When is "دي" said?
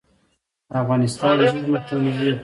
2.19-2.31